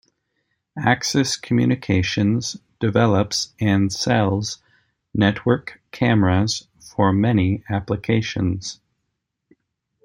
Axis 0.79 1.37
Communications 1.37 2.57
develops 2.79 3.53
and 3.59 3.93
sells 3.93 4.57
network 5.13 5.79
cameras 5.91 6.67
for 6.79 7.13
many 7.13 7.63
applications. 7.69 8.79